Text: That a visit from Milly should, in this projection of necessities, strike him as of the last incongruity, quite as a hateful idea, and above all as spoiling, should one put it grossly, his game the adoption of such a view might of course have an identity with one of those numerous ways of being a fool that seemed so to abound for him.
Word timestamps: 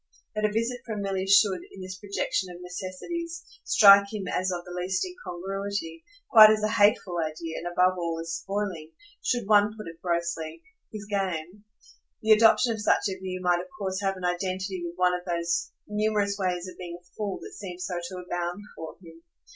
That 0.33 0.45
a 0.45 0.51
visit 0.51 0.81
from 0.83 1.03
Milly 1.03 1.27
should, 1.27 1.59
in 1.71 1.81
this 1.81 1.99
projection 1.99 2.49
of 2.49 2.59
necessities, 2.59 3.45
strike 3.63 4.11
him 4.11 4.27
as 4.27 4.51
of 4.51 4.65
the 4.65 4.71
last 4.71 5.05
incongruity, 5.05 6.03
quite 6.27 6.49
as 6.49 6.63
a 6.63 6.69
hateful 6.69 7.19
idea, 7.19 7.59
and 7.59 7.67
above 7.67 7.99
all 7.99 8.19
as 8.19 8.33
spoiling, 8.33 8.93
should 9.23 9.45
one 9.47 9.75
put 9.77 9.85
it 9.87 10.01
grossly, 10.01 10.63
his 10.91 11.05
game 11.07 11.65
the 12.23 12.31
adoption 12.31 12.71
of 12.73 12.81
such 12.81 13.07
a 13.09 13.19
view 13.19 13.41
might 13.43 13.59
of 13.61 13.67
course 13.77 14.01
have 14.01 14.17
an 14.17 14.25
identity 14.25 14.81
with 14.83 14.95
one 14.95 15.13
of 15.13 15.23
those 15.25 15.71
numerous 15.87 16.35
ways 16.35 16.67
of 16.67 16.79
being 16.79 16.97
a 16.99 17.05
fool 17.15 17.37
that 17.43 17.53
seemed 17.53 17.81
so 17.81 17.99
to 18.03 18.17
abound 18.25 18.59
for 18.75 18.95
him. 19.03 19.21